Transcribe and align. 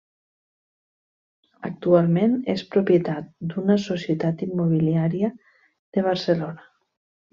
Actualment 1.67 2.33
és 2.55 2.63
propietat 2.77 3.27
d'una 3.53 3.77
societat 3.85 4.43
immobiliària 4.49 5.31
de 5.59 6.09
Barcelona. 6.09 6.71